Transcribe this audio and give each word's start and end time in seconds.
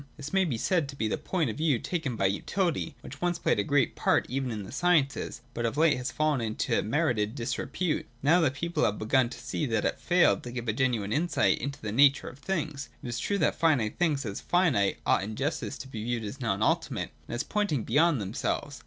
That 0.17 0.33
may 0.33 0.45
be 0.45 0.57
said 0.57 0.89
to 0.89 0.95
be 0.95 1.07
the 1.07 1.15
point 1.19 1.51
of 1.51 1.57
view 1.59 1.77
taken 1.77 2.15
by 2.15 2.25
Utility, 2.25 2.95
which 3.01 3.21
once 3.21 3.37
205, 3.37 3.37
2o6.] 3.37 3.41
MEANS 3.43 3.43
AND 3.43 3.43
ENDS. 3.43 3.43
347 3.43 3.43
played 3.53 3.59
a 3.59 3.71
great 3.71 3.95
part 3.95 4.27
evep 4.29 4.51
in 4.51 4.63
the 4.63 4.71
sciences, 4.71 5.41
but 5.53 5.65
of 5.67 5.77
late 5.77 5.97
has 5.97 6.11
fallen 6.11 6.41
into 6.41 6.81
merited 6.81 7.35
disrepute, 7.35 8.07
now 8.23 8.41
that 8.41 8.55
people 8.55 8.83
have 8.83 8.97
begun 8.97 9.29
to 9.29 9.37
see 9.39 9.67
that 9.67 9.85
it 9.85 9.99
failed 9.99 10.41
to 10.41 10.51
give 10.51 10.67
a 10.67 10.73
genuine 10.73 11.13
insight 11.13 11.59
into 11.59 11.79
the 11.79 11.91
nature 11.91 12.27
of 12.29 12.39
things. 12.39 12.89
It 13.03 13.09
is 13.09 13.19
true 13.19 13.37
that 13.37 13.53
finite 13.53 13.99
things 13.99 14.25
as 14.25 14.41
finite 14.41 14.97
ought 15.05 15.21
in 15.21 15.35
justice 15.35 15.77
to 15.77 15.87
be 15.87 16.03
viewed 16.03 16.23
as 16.23 16.41
non 16.41 16.63
ultimate, 16.63 17.11
and 17.27 17.35
as 17.35 17.43
pointing 17.43 17.83
beyond 17.83 18.19
them 18.19 18.33
selves. 18.33 18.79